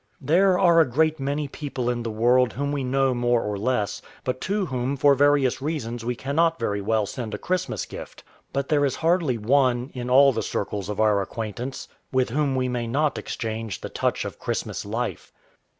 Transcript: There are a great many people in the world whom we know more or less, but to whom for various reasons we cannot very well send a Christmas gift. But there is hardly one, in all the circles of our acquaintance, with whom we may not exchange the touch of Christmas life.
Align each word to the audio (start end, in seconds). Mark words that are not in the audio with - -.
There 0.19 0.57
are 0.57 0.79
a 0.81 0.89
great 0.89 1.19
many 1.19 1.47
people 1.47 1.87
in 1.87 2.01
the 2.01 2.09
world 2.09 2.53
whom 2.53 2.71
we 2.71 2.83
know 2.83 3.13
more 3.13 3.43
or 3.43 3.55
less, 3.55 4.01
but 4.23 4.41
to 4.41 4.65
whom 4.65 4.97
for 4.97 5.13
various 5.13 5.61
reasons 5.61 6.03
we 6.03 6.15
cannot 6.15 6.57
very 6.57 6.81
well 6.81 7.05
send 7.05 7.35
a 7.35 7.37
Christmas 7.37 7.85
gift. 7.85 8.23
But 8.51 8.69
there 8.69 8.83
is 8.83 8.95
hardly 8.95 9.37
one, 9.37 9.91
in 9.93 10.09
all 10.09 10.33
the 10.33 10.41
circles 10.41 10.89
of 10.89 10.99
our 10.99 11.21
acquaintance, 11.21 11.87
with 12.11 12.29
whom 12.29 12.55
we 12.55 12.67
may 12.67 12.87
not 12.87 13.19
exchange 13.19 13.81
the 13.81 13.89
touch 13.89 14.25
of 14.25 14.39
Christmas 14.39 14.85
life. 14.87 15.31